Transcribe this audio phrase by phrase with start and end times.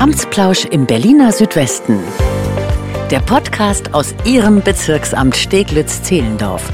[0.00, 1.98] Amtsplausch im Berliner Südwesten.
[3.10, 6.72] Der Podcast aus Ihrem Bezirksamt Steglitz-Zehlendorf.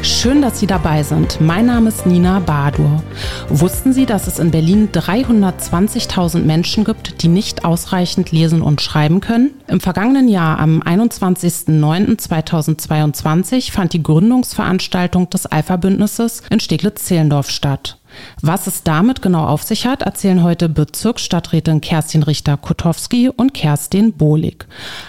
[0.00, 1.42] Schön, dass Sie dabei sind.
[1.42, 3.02] Mein Name ist Nina Badur.
[3.50, 9.20] Wussten Sie, dass es in Berlin 320.000 Menschen gibt, die nicht ausreichend lesen und schreiben
[9.20, 9.50] können?
[9.66, 17.98] Im vergangenen Jahr, am 21.09.2022, fand die Gründungsveranstaltung des Alpha-Bündnisses in Steglitz-Zehlendorf statt.
[18.40, 24.66] Was es damit genau auf sich hat, erzählen heute Bezirksstadträtin Kerstin Richter-Kotowski und Kerstin Bohlig.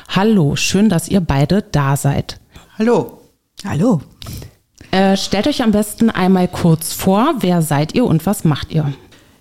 [0.09, 2.39] Hallo, schön, dass ihr beide da seid.
[2.77, 3.21] Hallo.
[3.65, 4.02] Hallo.
[4.91, 8.93] Äh, stellt euch am besten einmal kurz vor, wer seid ihr und was macht ihr?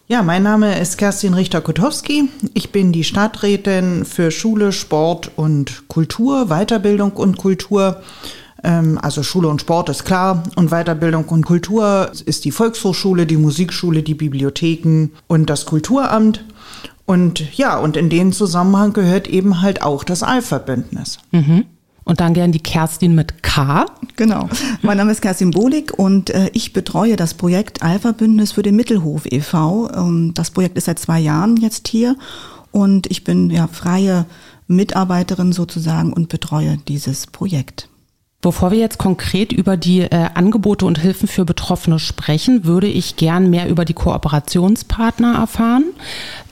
[0.06, 2.28] Ja, mein Name ist Kerstin Richter-Kotowski.
[2.52, 8.02] Ich bin die Stadträtin für Schule, Sport und Kultur, Weiterbildung und Kultur.
[8.64, 13.36] Ähm, also Schule und Sport ist klar und Weiterbildung und Kultur ist die Volkshochschule, die
[13.36, 16.44] Musikschule, die Bibliotheken und das Kulturamt.
[17.06, 21.18] Und ja, und in den Zusammenhang gehört eben halt auch das Alpha-Bündnis.
[21.32, 21.66] Mhm.
[22.04, 23.86] Und dann gern die Kerstin mit K.
[24.16, 24.48] Genau.
[24.82, 28.76] Mein Name ist Kerstin Bohlig und äh, ich betreue das Projekt Alpha Bündnis für den
[28.76, 29.90] Mittelhof e.V.
[29.90, 32.16] Ähm, das Projekt ist seit zwei Jahren jetzt hier
[32.72, 34.26] und ich bin ja freie
[34.66, 37.88] Mitarbeiterin sozusagen und betreue dieses Projekt.
[38.44, 43.16] Bevor wir jetzt konkret über die äh, Angebote und Hilfen für Betroffene sprechen, würde ich
[43.16, 45.84] gern mehr über die Kooperationspartner erfahren.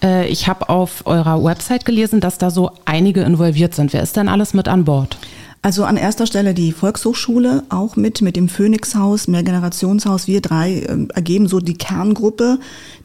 [0.03, 3.93] Äh, ich habe auf eurer Website gelesen, dass da so einige involviert sind.
[3.93, 5.19] Wer ist denn alles mit an Bord?
[5.61, 10.27] Also an erster Stelle die Volkshochschule auch mit, mit dem Phoenixhaus, Mehrgenerationshaus.
[10.27, 12.59] Wir drei äh, ergeben so die Kerngruppe,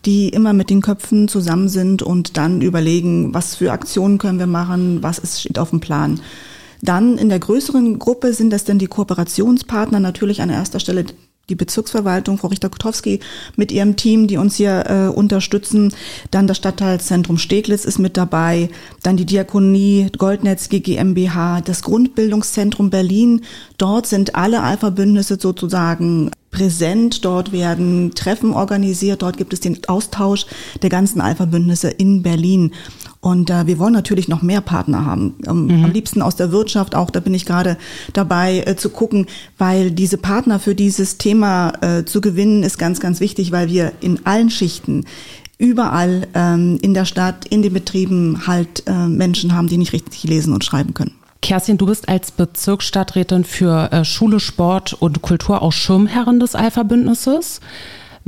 [0.06, 4.48] die immer mit den Köpfen zusammen sind und dann überlegen, was für Aktionen können wir
[4.48, 6.22] machen, was ist, steht auf dem Plan.
[6.82, 11.06] Dann in der größeren Gruppe sind das dann die Kooperationspartner, natürlich an erster Stelle
[11.50, 13.20] die Bezirksverwaltung, Frau Richter-Kotowski
[13.56, 15.94] mit ihrem Team, die uns hier äh, unterstützen.
[16.32, 18.70] Dann das Stadtteilzentrum Steglitz ist mit dabei.
[19.04, 23.42] Dann die Diakonie Goldnetz GmbH, das Grundbildungszentrum Berlin.
[23.78, 27.24] Dort sind alle Alpha-Bündnisse sozusagen präsent.
[27.24, 29.22] Dort werden Treffen organisiert.
[29.22, 30.46] Dort gibt es den Austausch
[30.82, 32.74] der ganzen Alpha-Bündnisse in Berlin.
[33.28, 35.36] Und äh, wir wollen natürlich noch mehr Partner haben.
[35.46, 35.84] Ähm, mhm.
[35.84, 37.10] Am liebsten aus der Wirtschaft auch.
[37.10, 37.76] Da bin ich gerade
[38.14, 39.26] dabei äh, zu gucken,
[39.58, 43.92] weil diese Partner für dieses Thema äh, zu gewinnen ist ganz, ganz wichtig, weil wir
[44.00, 45.04] in allen Schichten
[45.58, 50.24] überall ähm, in der Stadt, in den Betrieben halt äh, Menschen haben, die nicht richtig
[50.24, 51.12] lesen und schreiben können.
[51.42, 57.60] Kerstin, du bist als Bezirksstadträtin für äh, Schule, Sport und Kultur auch Schirmherrin des Alpha-Bündnisses.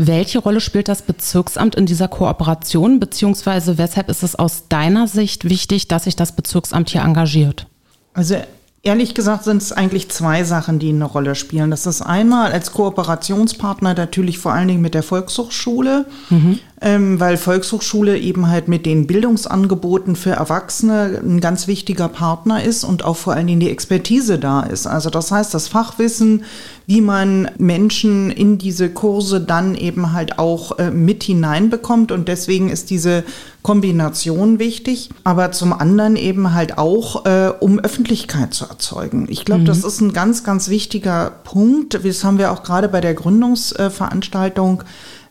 [0.01, 5.43] Welche Rolle spielt das Bezirksamt in dieser Kooperation, beziehungsweise weshalb ist es aus deiner Sicht
[5.43, 7.67] wichtig, dass sich das Bezirksamt hier engagiert?
[8.13, 8.37] Also
[8.81, 11.69] Ehrlich gesagt sind es eigentlich zwei Sachen, die eine Rolle spielen.
[11.69, 16.59] Das ist einmal als Kooperationspartner natürlich vor allen Dingen mit der Volkshochschule, mhm.
[16.81, 22.85] Ähm, weil Volkshochschule eben halt mit den Bildungsangeboten für Erwachsene ein ganz wichtiger Partner ist
[22.85, 24.87] und auch vor allen Dingen die Expertise da ist.
[24.87, 26.43] Also das heißt, das Fachwissen,
[26.87, 32.13] wie man Menschen in diese Kurse dann eben halt auch äh, mit hineinbekommt.
[32.13, 33.25] Und deswegen ist diese
[33.61, 39.27] Kombination wichtig, aber zum anderen eben halt auch, äh, um Öffentlichkeit zu erzeugen.
[39.29, 39.65] Ich glaube, mhm.
[39.65, 41.99] das ist ein ganz, ganz wichtiger Punkt.
[42.05, 44.83] Das haben wir auch gerade bei der Gründungsveranstaltung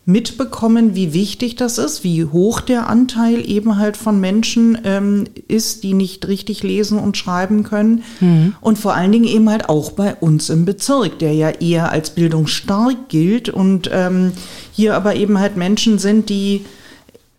[0.08, 5.82] mitbekommen, wie wichtig das ist, wie hoch der Anteil eben halt von Menschen ähm, ist,
[5.82, 8.02] die nicht richtig lesen und schreiben können.
[8.20, 8.54] Mhm.
[8.62, 12.08] Und vor allen Dingen eben halt auch bei uns im Bezirk, der ja eher als
[12.08, 14.32] bildungsstark gilt und ähm,
[14.72, 16.64] hier aber eben halt Menschen sind, die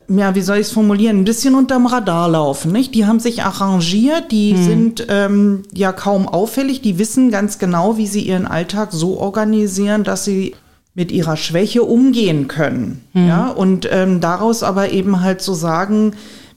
[0.08, 2.72] ja, wie soll ich es formulieren, ein bisschen unterm Radar laufen.
[2.72, 2.94] Nicht?
[2.94, 4.64] Die haben sich arrangiert, die mhm.
[4.64, 10.04] sind ähm, ja kaum auffällig, die wissen ganz genau, wie sie ihren Alltag so organisieren,
[10.04, 10.54] dass sie
[11.00, 13.06] mit ihrer Schwäche umgehen können.
[13.14, 13.28] Mhm.
[13.28, 16.12] Ja, und ähm, daraus aber eben halt zu so sagen,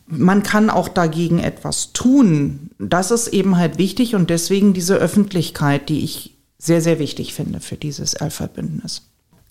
[0.08, 2.70] man kann auch dagegen etwas tun.
[2.80, 7.60] Das ist eben halt wichtig und deswegen diese Öffentlichkeit, die ich sehr, sehr wichtig finde
[7.60, 9.02] für dieses Alpha-Bündnis.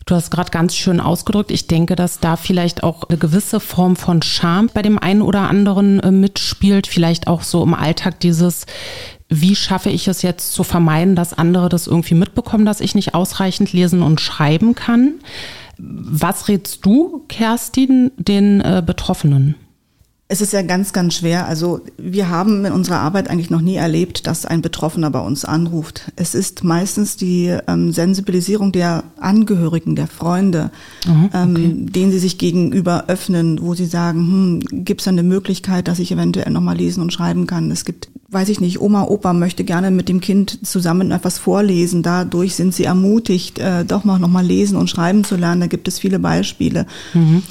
[0.05, 1.51] Du hast gerade ganz schön ausgedrückt.
[1.51, 5.47] Ich denke, dass da vielleicht auch eine gewisse Form von Scham bei dem einen oder
[5.47, 6.87] anderen äh, mitspielt.
[6.87, 8.65] Vielleicht auch so im Alltag dieses,
[9.31, 13.15] wie schaffe ich es jetzt zu vermeiden, dass andere das irgendwie mitbekommen, dass ich nicht
[13.15, 15.13] ausreichend lesen und schreiben kann.
[15.77, 19.55] Was rätst du, Kerstin, den äh, Betroffenen?
[20.27, 21.45] Es ist ja ganz, ganz schwer.
[21.45, 25.43] Also wir haben in unserer Arbeit eigentlich noch nie erlebt, dass ein Betroffener bei uns
[25.43, 26.09] anruft.
[26.15, 30.71] Es ist meistens die ähm, Sensibilisierung der Angehörigen, der Freunde,
[31.05, 31.43] mhm, okay.
[31.43, 35.99] ähm, denen sie sich gegenüber öffnen, wo sie sagen, hm, gibt es eine Möglichkeit, dass
[35.99, 37.69] ich eventuell nochmal lesen und schreiben kann.
[37.69, 42.01] Es gibt, weiß ich nicht, Oma, Opa möchte gerne mit dem Kind zusammen etwas vorlesen.
[42.01, 45.61] Dadurch sind sie ermutigt, äh, doch mal nochmal lesen und schreiben zu lernen.
[45.61, 46.85] Da gibt es viele Beispiele.
[47.13, 47.43] Mhm.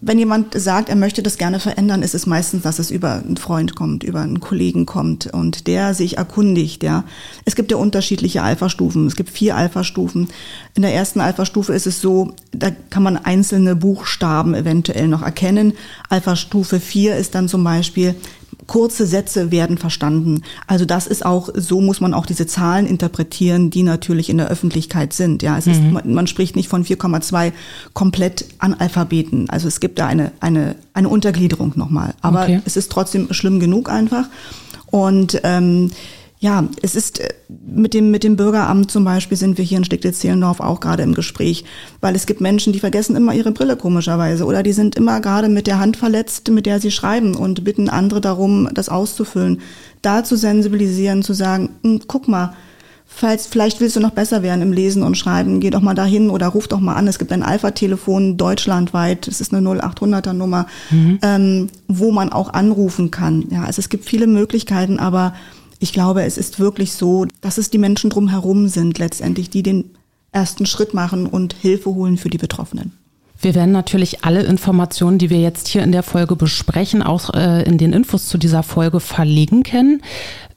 [0.00, 3.36] wenn jemand sagt, er möchte das gerne verändern, ist es meistens, dass es über einen
[3.36, 7.02] Freund kommt, über einen Kollegen kommt und der sich erkundigt, ja.
[7.44, 9.08] Es gibt ja unterschiedliche Alpha-Stufen.
[9.08, 10.28] Es gibt vier Alpha-Stufen.
[10.76, 15.72] In der ersten Alpha-Stufe ist es so, da kann man einzelne Buchstaben eventuell noch erkennen.
[16.08, 18.14] Alpha-Stufe 4 ist dann zum Beispiel,
[18.68, 20.42] kurze Sätze werden verstanden.
[20.68, 24.48] Also das ist auch, so muss man auch diese Zahlen interpretieren, die natürlich in der
[24.48, 25.42] Öffentlichkeit sind.
[25.42, 25.72] Ja, es mhm.
[25.72, 27.52] ist, man, man, spricht nicht von 4,2
[27.94, 29.50] komplett Analphabeten.
[29.50, 32.14] Also es gibt da eine, eine, eine Untergliederung nochmal.
[32.20, 32.60] Aber okay.
[32.64, 34.26] es ist trotzdem schlimm genug einfach.
[34.86, 35.90] Und ähm,
[36.40, 39.84] ja, es ist äh, mit dem, mit dem Bürgeramt zum Beispiel sind wir hier in
[39.84, 41.64] Steglitz-Zehlendorf auch gerade im Gespräch,
[42.00, 45.48] weil es gibt Menschen, die vergessen immer ihre Brille komischerweise oder die sind immer gerade
[45.48, 49.60] mit der Hand verletzt, mit der sie schreiben und bitten andere darum, das auszufüllen.
[50.00, 52.54] Da zu sensibilisieren, zu sagen, hm, guck mal,
[53.04, 56.30] falls, vielleicht willst du noch besser werden im Lesen und Schreiben, geh doch mal dahin
[56.30, 57.08] oder ruf doch mal an.
[57.08, 61.18] Es gibt ein Alpha-Telefon deutschlandweit, es ist eine 0800er Nummer, mhm.
[61.22, 63.46] ähm, wo man auch anrufen kann.
[63.50, 65.34] Ja, also es gibt viele Möglichkeiten, aber
[65.78, 69.90] ich glaube, es ist wirklich so, dass es die Menschen drumherum sind letztendlich, die den
[70.32, 72.92] ersten Schritt machen und Hilfe holen für die Betroffenen.
[73.40, 77.62] Wir werden natürlich alle Informationen, die wir jetzt hier in der Folge besprechen, auch äh,
[77.62, 80.02] in den Infos zu dieser Folge verlinken.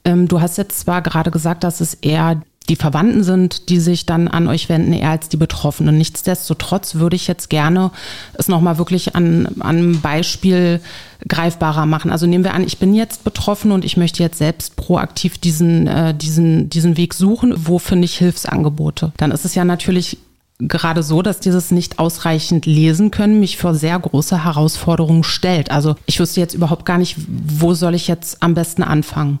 [0.04, 4.06] Ähm, du hast jetzt zwar gerade gesagt, dass es eher die Verwandten sind, die sich
[4.06, 5.98] dann an euch wenden, eher als die Betroffenen.
[5.98, 7.90] Nichtsdestotrotz würde ich jetzt gerne
[8.34, 10.80] es nochmal wirklich an, an einem Beispiel
[11.28, 12.10] greifbarer machen.
[12.10, 15.86] Also nehmen wir an, ich bin jetzt betroffen und ich möchte jetzt selbst proaktiv diesen,
[15.86, 17.54] äh, diesen, diesen Weg suchen.
[17.56, 19.12] Wo finde ich Hilfsangebote?
[19.16, 20.18] Dann ist es ja natürlich
[20.58, 25.70] gerade so, dass dieses nicht ausreichend lesen können mich vor sehr große Herausforderungen stellt.
[25.70, 29.40] Also ich wüsste jetzt überhaupt gar nicht, wo soll ich jetzt am besten anfangen?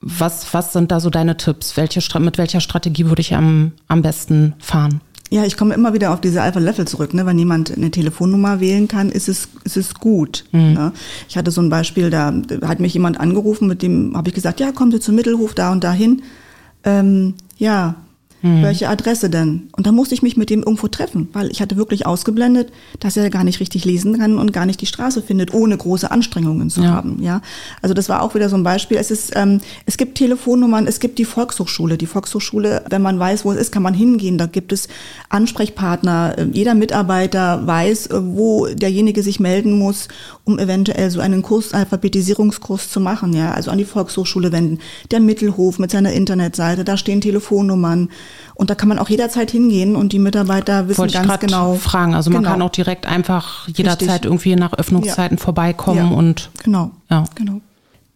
[0.00, 1.76] Was, was sind da so deine Tipps?
[1.76, 5.00] Welche, mit welcher Strategie würde ich am, am besten fahren?
[5.30, 7.12] Ja, ich komme immer wieder auf diese Alpha Level zurück.
[7.12, 7.26] Ne?
[7.26, 10.44] Wenn jemand eine Telefonnummer wählen kann, ist es, ist es gut.
[10.52, 10.74] Mhm.
[10.74, 10.92] Ne?
[11.28, 12.32] Ich hatte so ein Beispiel, da
[12.62, 15.72] hat mich jemand angerufen, mit dem habe ich gesagt, ja, kommen Sie zum Mittelhof da
[15.72, 16.22] und dahin.
[16.84, 17.96] Ähm, ja,
[18.42, 18.62] hm.
[18.62, 19.68] Welche Adresse denn?
[19.76, 23.16] Und da musste ich mich mit dem irgendwo treffen, weil ich hatte wirklich ausgeblendet, dass
[23.16, 26.68] er gar nicht richtig lesen kann und gar nicht die Straße findet, ohne große Anstrengungen
[26.68, 26.90] zu ja.
[26.90, 27.22] haben.
[27.22, 27.40] Ja,
[27.80, 28.98] also das war auch wieder so ein Beispiel.
[28.98, 31.96] Es ist, ähm, es gibt Telefonnummern, es gibt die Volkshochschule.
[31.96, 34.36] Die Volkshochschule, wenn man weiß, wo es ist, kann man hingehen.
[34.36, 34.88] Da gibt es
[35.30, 36.36] Ansprechpartner.
[36.52, 40.08] Jeder Mitarbeiter weiß, äh, wo derjenige sich melden muss,
[40.44, 43.32] um eventuell so einen Kurs, Alphabetisierungskurs zu machen.
[43.32, 44.78] Ja, also an die Volkshochschule wenden.
[45.10, 48.10] Der Mittelhof mit seiner Internetseite, da stehen Telefonnummern.
[48.54, 51.74] Und da kann man auch jederzeit hingehen und die Mitarbeiter wissen Wollte ganz genau.
[51.74, 52.14] fragen.
[52.14, 52.52] Also man genau.
[52.52, 54.24] kann auch direkt einfach jederzeit Richtig.
[54.24, 55.44] irgendwie nach Öffnungszeiten ja.
[55.44, 56.16] vorbeikommen ja.
[56.16, 56.90] und genau.
[57.10, 57.24] Ja.
[57.34, 57.60] genau.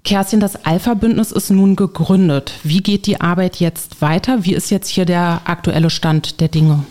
[0.03, 2.55] Kerstin, das Alpha-Bündnis ist nun gegründet.
[2.63, 4.45] Wie geht die Arbeit jetzt weiter?
[4.45, 6.85] Wie ist jetzt hier der aktuelle Stand der Dinge?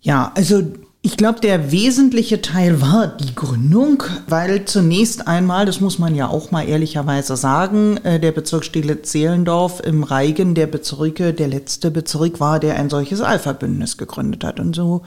[0.00, 0.62] Ja, also
[1.02, 6.28] ich glaube, der wesentliche Teil war die Gründung, weil zunächst einmal, das muss man ja
[6.28, 12.38] auch mal ehrlicherweise sagen, äh, der Bezirk Steglitz-Zehlendorf im Reigen der Bezirke der letzte Bezirk
[12.38, 14.60] war, der ein solches Alpha-Bündnis gegründet hat.
[14.60, 15.00] Und so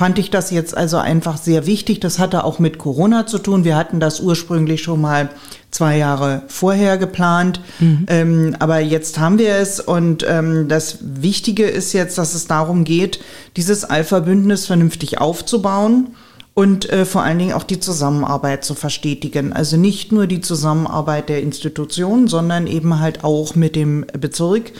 [0.00, 2.00] fand ich das jetzt also einfach sehr wichtig.
[2.00, 3.64] Das hatte auch mit Corona zu tun.
[3.64, 5.28] Wir hatten das ursprünglich schon mal
[5.70, 8.06] zwei Jahre vorher geplant, mhm.
[8.08, 12.84] ähm, aber jetzt haben wir es und ähm, das Wichtige ist jetzt, dass es darum
[12.84, 13.20] geht,
[13.58, 16.14] dieses Alpha-Bündnis vernünftig aufzubauen
[16.54, 19.52] und äh, vor allen Dingen auch die Zusammenarbeit zu verstetigen.
[19.52, 24.72] Also nicht nur die Zusammenarbeit der Institutionen, sondern eben halt auch mit dem Bezirk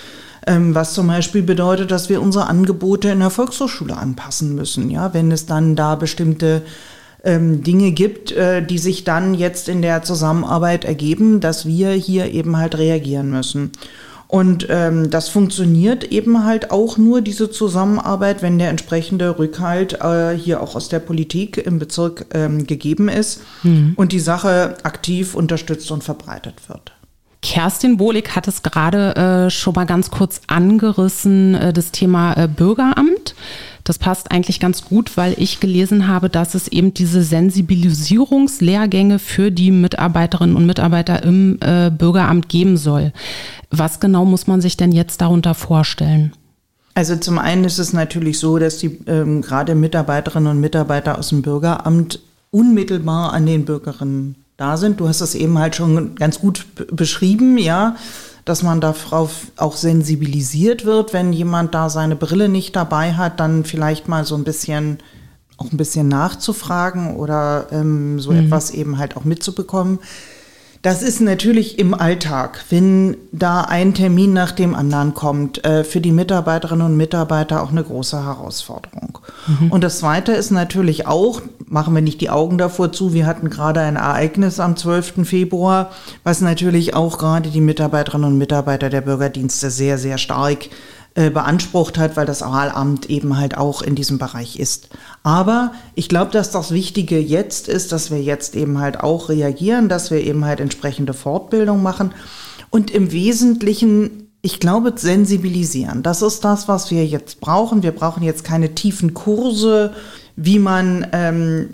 [0.47, 4.91] was zum Beispiel bedeutet, dass wir unsere Angebote in der Volkshochschule anpassen müssen.
[4.91, 6.63] Ja, wenn es dann da bestimmte
[7.25, 12.33] ähm, Dinge gibt, äh, die sich dann jetzt in der Zusammenarbeit ergeben, dass wir hier
[12.33, 13.73] eben halt reagieren müssen.
[14.31, 20.37] Und ähm, das funktioniert eben halt auch nur, diese Zusammenarbeit, wenn der entsprechende Rückhalt äh,
[20.37, 23.95] hier auch aus der Politik im Bezirk ähm, gegeben ist mhm.
[23.97, 26.93] und die Sache aktiv unterstützt und verbreitet wird.
[27.43, 32.49] Kerstin Bohlig hat es gerade äh, schon mal ganz kurz angerissen, äh, das Thema äh,
[32.49, 33.35] Bürgeramt.
[33.85, 39.51] Das passt eigentlich ganz gut, weil ich gelesen habe, dass es eben diese Sensibilisierungslehrgänge für
[39.51, 43.13] die Mitarbeiterinnen und Mitarbeiter im äh, Bürgeramt geben soll.
[43.71, 46.33] Was genau muss man sich denn jetzt darunter vorstellen?
[46.95, 51.31] Also zum einen ist es natürlich so, dass die ähm, gerade Mitarbeiterinnen und Mitarbeiter aus
[51.31, 52.21] dem Bürgeramt
[52.51, 55.01] unmittelbar an den Bürgerinnen da sind.
[55.01, 57.97] Du hast es eben halt schon ganz gut beschrieben, ja,
[58.45, 63.65] dass man darauf auch sensibilisiert wird, wenn jemand da seine Brille nicht dabei hat, dann
[63.65, 64.99] vielleicht mal so ein bisschen
[65.57, 68.47] auch ein bisschen nachzufragen oder ähm, so mhm.
[68.47, 69.99] etwas eben halt auch mitzubekommen.
[70.83, 76.01] Das ist natürlich im Alltag, wenn da ein Termin nach dem anderen kommt, äh, für
[76.01, 79.19] die Mitarbeiterinnen und Mitarbeiter auch eine große Herausforderung.
[79.47, 79.71] Mhm.
[79.73, 83.51] Und das Zweite ist natürlich auch, machen wir nicht die Augen davor zu, wir hatten
[83.51, 85.27] gerade ein Ereignis am 12.
[85.27, 85.91] Februar,
[86.25, 90.71] was natürlich auch gerade die Mitarbeiterinnen und Mitarbeiter der Bürgerdienste sehr, sehr stark
[91.15, 94.91] äh, beansprucht hat, weil das Wahlamt eben halt auch in diesem Bereich ist.
[95.23, 99.89] Aber ich glaube, dass das Wichtige jetzt ist, dass wir jetzt eben halt auch reagieren,
[99.89, 102.13] dass wir eben halt entsprechende Fortbildung machen
[102.71, 106.03] und im Wesentlichen ich glaube, sensibilisieren.
[106.03, 107.83] Das ist das, was wir jetzt brauchen.
[107.83, 109.93] Wir brauchen jetzt keine tiefen Kurse
[110.43, 111.69] wie man, ähm,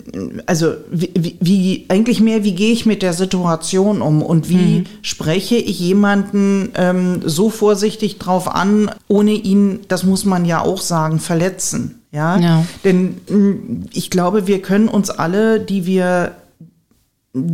[0.45, 4.83] also wie, wie, eigentlich mehr, wie gehe ich mit der Situation um und wie mhm.
[5.01, 10.81] spreche ich jemanden ähm, so vorsichtig drauf an, ohne ihn, das muss man ja auch
[10.81, 12.01] sagen, verletzen.
[12.11, 12.65] Ja, ja.
[12.83, 16.35] denn mm, ich glaube, wir können uns alle, die wir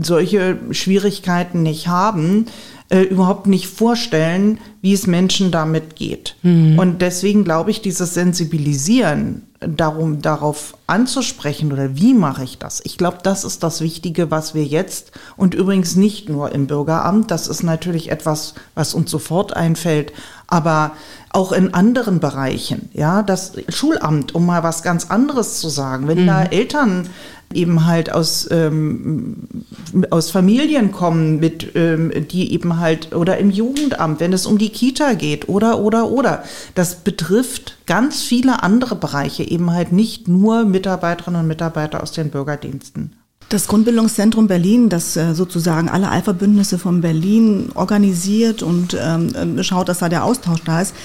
[0.03, 2.47] solche Schwierigkeiten nicht haben,
[2.89, 6.35] äh, überhaupt nicht vorstellen, wie es Menschen damit geht.
[6.43, 6.77] Mhm.
[6.77, 12.81] Und deswegen glaube ich, dieses Sensibilisieren darum, darauf anzusprechen oder wie mache ich das?
[12.83, 17.31] Ich glaube, das ist das Wichtige, was wir jetzt und übrigens nicht nur im Bürgeramt,
[17.31, 20.13] das ist natürlich etwas, was uns sofort einfällt,
[20.47, 20.91] aber
[21.31, 26.23] auch in anderen Bereichen, ja, das Schulamt, um mal was ganz anderes zu sagen, wenn
[26.23, 26.27] mhm.
[26.27, 27.09] da Eltern
[27.53, 29.47] eben halt aus, ähm,
[30.09, 34.69] aus Familien kommen, mit, ähm, die eben halt, oder im Jugendamt, wenn es um die
[34.69, 36.43] Kita geht, oder, oder, oder.
[36.75, 42.29] Das betrifft ganz viele andere Bereiche, eben halt nicht nur Mitarbeiterinnen und Mitarbeiter aus den
[42.29, 43.15] Bürgerdiensten.
[43.53, 49.89] Das Grundbildungszentrum Berlin, das äh, sozusagen alle Alpha-Bündnisse von Berlin organisiert und ähm, äh, schaut,
[49.89, 50.95] dass da der Austausch da ist,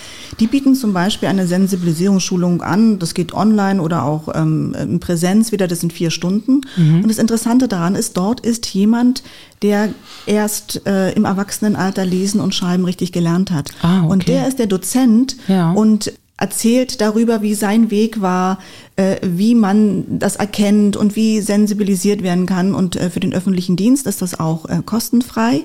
[0.40, 2.98] die bieten zum Beispiel eine Sensibilisierungsschulung an.
[2.98, 5.68] Das geht online oder auch ähm, in Präsenz wieder.
[5.68, 6.62] Das sind vier Stunden.
[6.78, 7.02] Mhm.
[7.02, 9.22] Und das Interessante daran ist, dort ist jemand,
[9.60, 9.90] der
[10.24, 13.72] erst äh, im Erwachsenenalter lesen und schreiben richtig gelernt hat.
[13.82, 14.10] Ah, okay.
[14.10, 15.72] Und der ist der Dozent ja.
[15.72, 18.58] und erzählt darüber, wie sein Weg war,
[18.96, 22.74] äh, wie man das erkennt und wie sensibilisiert werden kann.
[22.74, 25.64] Und äh, für den öffentlichen Dienst ist das auch äh, kostenfrei.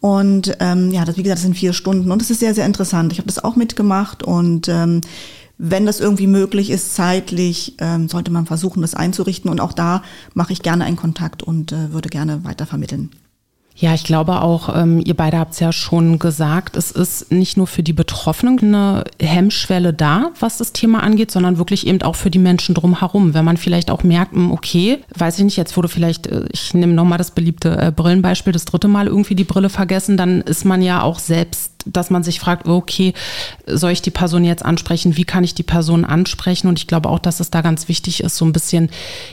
[0.00, 2.66] Und ähm, ja, das, wie gesagt, das sind vier Stunden und es ist sehr, sehr
[2.66, 3.12] interessant.
[3.12, 5.00] Ich habe das auch mitgemacht und ähm,
[5.58, 9.50] wenn das irgendwie möglich ist, zeitlich, ähm, sollte man versuchen, das einzurichten.
[9.50, 10.02] Und auch da
[10.34, 13.10] mache ich gerne einen Kontakt und äh, würde gerne weitervermitteln.
[13.78, 17.58] Ja, ich glaube auch, ähm, ihr beide habt es ja schon gesagt, es ist nicht
[17.58, 22.16] nur für die Betroffenen eine Hemmschwelle da, was das Thema angeht, sondern wirklich eben auch
[22.16, 23.34] für die Menschen drumherum.
[23.34, 26.72] Wenn man vielleicht auch merkt, hm, okay, weiß ich nicht, jetzt wurde vielleicht, äh, ich
[26.72, 30.64] nehme nochmal das beliebte äh, Brillenbeispiel, das dritte Mal irgendwie die Brille vergessen, dann ist
[30.64, 33.14] man ja auch selbst dass man sich fragt, okay,
[33.66, 35.16] soll ich die Person jetzt ansprechen?
[35.16, 36.68] Wie kann ich die Person ansprechen?
[36.68, 38.90] Und ich glaube auch, dass es da ganz wichtig ist, so ein bisschen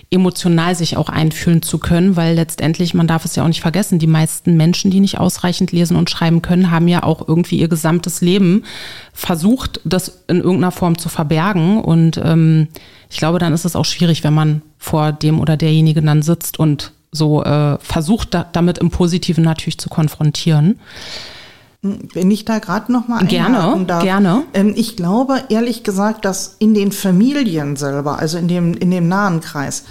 [0.10, 4.00] emotional sich auch einfühlen zu können, weil letztendlich, man darf es ja auch nicht vergessen,
[4.00, 7.68] die meisten Menschen, die nicht ausreichend lesen und schreiben können, haben ja auch irgendwie ihr
[7.68, 8.64] gesamtes Leben
[9.14, 11.82] versucht, das in irgendeiner Form zu verbergen.
[11.82, 12.68] Und ähm,
[13.10, 16.60] ich glaube, dann ist es auch schwierig, wenn man vor dem oder derjenigen dann sitzt
[16.60, 20.80] und so äh, versucht, da, damit im Positiven natürlich zu konfrontieren.
[21.84, 24.04] Wenn ich da gerade noch mal gerne, darf.
[24.04, 24.44] gerne.
[24.54, 29.10] Ähm, ich glaube ehrlich gesagt, dass in den Familien selber, also in dem in dem
[29.10, 29.84] nahen Kreis,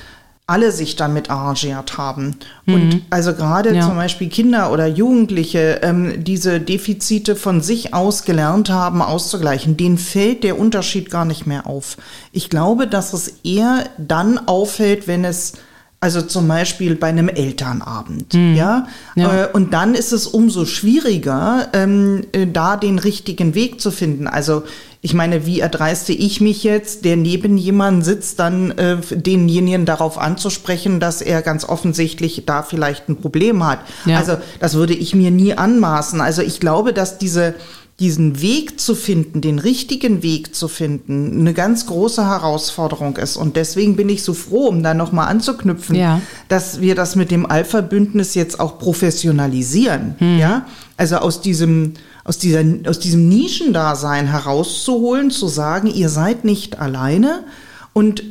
[0.47, 2.37] alle sich damit arrangiert haben.
[2.67, 2.75] Mhm.
[2.75, 3.83] Und also gerade ja.
[3.87, 9.99] zum Beispiel Kinder oder Jugendliche ähm, diese Defizite von sich aus gelernt haben auszugleichen, denen
[9.99, 11.97] fällt der Unterschied gar nicht mehr auf.
[12.33, 15.55] Ich glaube, dass es eher dann auffällt, wenn es
[16.03, 18.57] also zum Beispiel bei einem Elternabend, mhm.
[18.57, 18.89] ja.
[19.15, 19.45] ja.
[19.45, 24.27] Äh, und dann ist es umso schwieriger, ähm, äh, da den richtigen Weg zu finden.
[24.27, 24.65] Also
[25.01, 30.19] ich meine, wie erdreiste ich mich jetzt, der neben jemandem sitzt, dann äh, denjenigen darauf
[30.19, 33.79] anzusprechen, dass er ganz offensichtlich da vielleicht ein Problem hat.
[34.05, 34.19] Ja.
[34.19, 36.21] Also das würde ich mir nie anmaßen.
[36.21, 37.55] Also ich glaube, dass diese
[38.01, 43.37] diesen Weg zu finden, den richtigen Weg zu finden, eine ganz große Herausforderung ist.
[43.37, 46.21] Und deswegen bin ich so froh, um da nochmal anzuknüpfen, ja.
[46.49, 50.17] dass wir das mit dem Alpha-Bündnis jetzt auch professionalisieren.
[50.19, 50.39] Hm.
[50.39, 51.93] Ja, also aus diesem,
[52.25, 57.45] aus dieser, aus diesem Nischendasein herauszuholen, zu sagen, ihr seid nicht alleine
[57.93, 58.25] und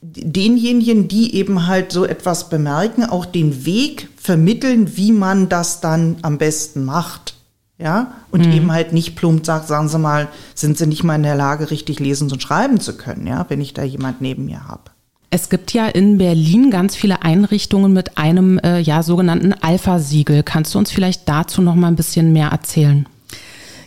[0.00, 6.16] denjenigen, die eben halt so etwas bemerken, auch den Weg vermitteln, wie man das dann
[6.22, 7.33] am besten macht
[7.78, 8.52] ja, und mhm.
[8.52, 11.70] eben halt nicht plump sagt, sagen Sie mal, sind Sie nicht mal in der Lage,
[11.70, 14.82] richtig lesen und schreiben zu können, ja, wenn ich da jemand neben mir habe.
[15.30, 20.44] Es gibt ja in Berlin ganz viele Einrichtungen mit einem äh, ja sogenannten Alpha-Siegel.
[20.44, 23.08] Kannst du uns vielleicht dazu noch mal ein bisschen mehr erzählen?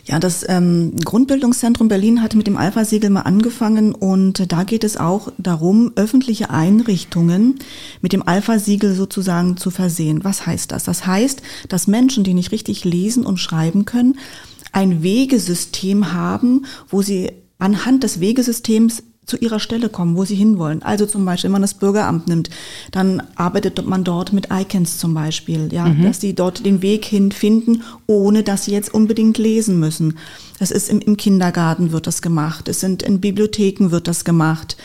[0.08, 4.96] Ja, das ähm, Grundbildungszentrum Berlin hat mit dem Alpha-Siegel mal angefangen und da geht es
[4.96, 7.58] auch darum, öffentliche Einrichtungen
[8.00, 10.24] mit dem Alpha-Siegel sozusagen zu versehen.
[10.24, 10.84] Was heißt das?
[10.84, 14.18] Das heißt, dass Menschen, die nicht richtig lesen und schreiben können,
[14.72, 20.82] ein Wegesystem haben, wo sie anhand des Wegesystems zu ihrer Stelle kommen, wo sie hinwollen.
[20.82, 22.50] Also zum Beispiel, wenn man das Bürgeramt nimmt,
[22.90, 26.02] dann arbeitet man dort mit Icons zum Beispiel, ja, mhm.
[26.02, 30.18] dass sie dort den Weg hinfinden, ohne dass sie jetzt unbedingt lesen müssen.
[30.58, 34.76] Das ist im, im Kindergarten wird das gemacht, es sind in Bibliotheken wird das gemacht.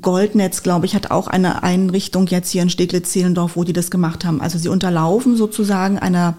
[0.00, 4.24] Goldnetz, glaube ich, hat auch eine Einrichtung jetzt hier in Steglitz-Zehlendorf, wo die das gemacht
[4.24, 4.40] haben.
[4.40, 6.36] Also sie unterlaufen sozusagen einer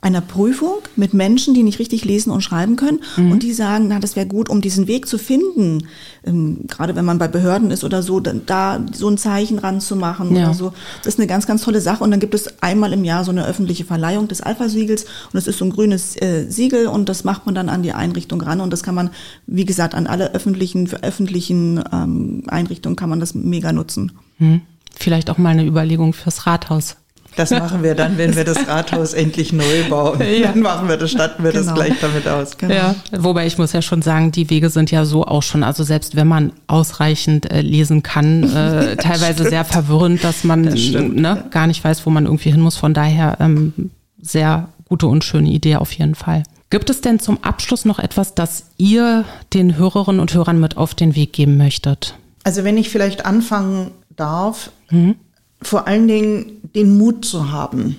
[0.00, 3.32] einer Prüfung mit Menschen, die nicht richtig lesen und schreiben können mhm.
[3.32, 5.88] und die sagen, na, das wäre gut, um diesen Weg zu finden,
[6.24, 10.34] ähm, gerade wenn man bei Behörden ist oder so, da, da so ein Zeichen ranzumachen
[10.36, 10.44] ja.
[10.44, 10.72] oder so.
[10.98, 13.30] Das ist eine ganz, ganz tolle Sache und dann gibt es einmal im Jahr so
[13.30, 17.24] eine öffentliche Verleihung des Alpha-Siegels und das ist so ein grünes äh, Siegel und das
[17.24, 19.10] macht man dann an die Einrichtung ran und das kann man,
[19.46, 24.12] wie gesagt, an alle öffentlichen, für öffentlichen ähm, Einrichtungen kann man das mega nutzen.
[24.38, 24.60] Mhm.
[24.94, 26.96] Vielleicht auch mal eine Überlegung fürs Rathaus.
[27.38, 30.20] Das machen wir dann, wenn wir das Rathaus endlich neu bauen.
[30.20, 30.48] Ja.
[30.48, 31.66] Dann machen wir das, statten wir genau.
[31.66, 32.58] das gleich damit aus.
[32.58, 32.74] Genau.
[32.74, 35.84] Ja, wobei ich muss ja schon sagen, die Wege sind ja so auch schon, also
[35.84, 41.44] selbst wenn man ausreichend äh, lesen kann, äh, teilweise sehr verwirrend, dass man das ne,
[41.50, 42.76] gar nicht weiß, wo man irgendwie hin muss.
[42.76, 43.90] Von daher ähm,
[44.20, 46.42] sehr gute und schöne Idee auf jeden Fall.
[46.70, 50.96] Gibt es denn zum Abschluss noch etwas, das ihr den Hörerinnen und Hörern mit auf
[50.96, 52.16] den Weg geben möchtet?
[52.42, 55.14] Also wenn ich vielleicht anfangen darf, mhm
[55.62, 57.96] vor allen Dingen den Mut zu haben.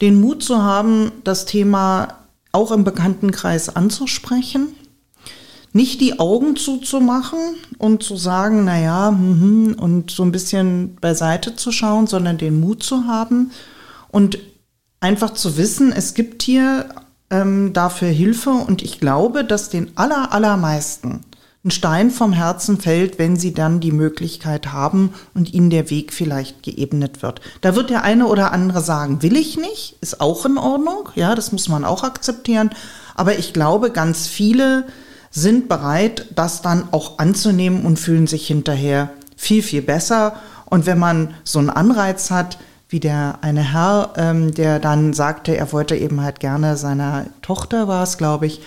[0.00, 2.18] Den Mut zu haben, das Thema
[2.52, 4.68] auch im Bekanntenkreis anzusprechen,
[5.72, 11.72] nicht die Augen zuzumachen und zu sagen, naja, mhm, und so ein bisschen beiseite zu
[11.72, 13.50] schauen, sondern den Mut zu haben
[14.08, 14.38] und
[15.00, 16.88] einfach zu wissen, es gibt hier
[17.30, 21.22] ähm, dafür Hilfe und ich glaube, dass den aller, allermeisten
[21.64, 26.12] ein Stein vom Herzen fällt, wenn sie dann die Möglichkeit haben und ihnen der Weg
[26.12, 27.40] vielleicht geebnet wird.
[27.62, 31.34] Da wird der eine oder andere sagen, will ich nicht, ist auch in Ordnung, ja,
[31.34, 32.70] das muss man auch akzeptieren.
[33.14, 34.84] Aber ich glaube, ganz viele
[35.30, 40.34] sind bereit, das dann auch anzunehmen und fühlen sich hinterher viel, viel besser.
[40.66, 42.58] Und wenn man so einen Anreiz hat,
[42.90, 47.88] wie der eine Herr, ähm, der dann sagte, er wollte eben halt gerne seiner Tochter
[47.88, 48.60] war es, glaube ich,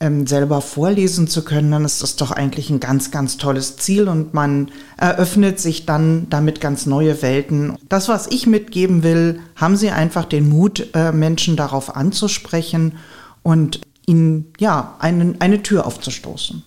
[0.00, 4.08] ähm, selber vorlesen zu können, dann ist das doch eigentlich ein ganz, ganz tolles Ziel
[4.08, 7.76] und man eröffnet sich dann damit ganz neue Welten.
[7.88, 12.96] Das, was ich mitgeben will, haben Sie einfach den Mut, äh, Menschen darauf anzusprechen
[13.42, 16.62] und ihnen ja einen, eine Tür aufzustoßen.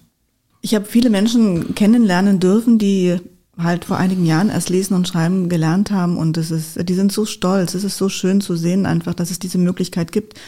[0.62, 3.20] Ich habe viele Menschen kennenlernen dürfen, die
[3.58, 7.12] halt vor einigen Jahren erst lesen und schreiben gelernt haben und das ist, die sind
[7.12, 7.74] so stolz.
[7.74, 10.40] Es ist so schön zu sehen einfach, dass es diese Möglichkeit gibt.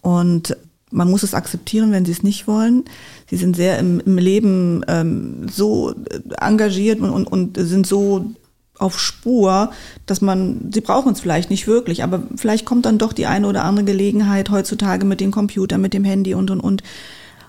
[0.00, 0.56] Und
[0.96, 2.84] man muss es akzeptieren, wenn sie es nicht wollen.
[3.28, 5.94] Sie sind sehr im, im Leben ähm, so
[6.40, 8.32] engagiert und, und, und sind so
[8.78, 9.70] auf Spur,
[10.06, 13.46] dass man, sie brauchen es vielleicht nicht wirklich, aber vielleicht kommt dann doch die eine
[13.46, 16.82] oder andere Gelegenheit heutzutage mit dem Computer, mit dem Handy und und und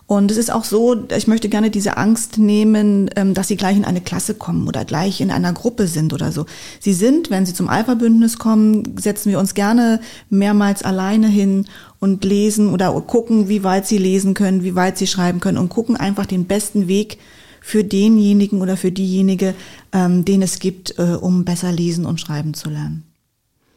[0.08, 3.76] und es ist auch so, ich möchte gerne diese Angst nehmen, ähm, dass sie gleich
[3.76, 6.46] in eine Klasse kommen oder gleich in einer Gruppe sind oder so.
[6.80, 11.65] Sie sind, wenn sie zum Alpha-Bündnis kommen, setzen wir uns gerne mehrmals alleine hin
[12.00, 15.67] und lesen oder gucken, wie weit sie lesen können, wie weit sie schreiben können und
[15.67, 17.17] gucken einfach den besten Weg
[17.60, 19.56] für denjenigen oder für diejenige,
[19.91, 23.04] ähm, den es gibt, äh, um besser lesen und schreiben zu lernen.